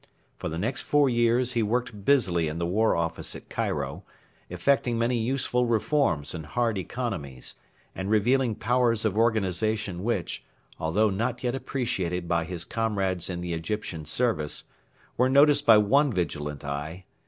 For 0.35 0.49
the 0.49 0.57
next 0.57 0.81
four 0.81 1.11
years 1.11 1.53
he 1.53 1.61
worked 1.61 2.05
busily 2.05 2.47
in 2.47 2.57
the 2.57 2.65
War 2.65 2.95
Office 2.95 3.35
at 3.35 3.49
Cairo, 3.51 4.01
effecting 4.49 4.97
many 4.97 5.15
useful 5.19 5.67
reforms 5.67 6.33
and 6.33 6.47
hard 6.47 6.79
economies, 6.79 7.53
and 7.93 8.09
revealing 8.09 8.55
powers 8.55 9.05
of 9.05 9.15
organisation 9.15 10.03
which, 10.03 10.43
although 10.79 11.11
not 11.11 11.43
yet 11.43 11.53
appreciated 11.53 12.27
by 12.27 12.45
his 12.45 12.65
comrades 12.65 13.29
in 13.29 13.41
the 13.41 13.53
Egyptian 13.53 14.03
service, 14.05 14.63
were 15.17 15.29
noticed 15.29 15.67
by 15.67 15.77
one 15.77 16.11
vigilant 16.11 16.65
eye. 16.65 17.05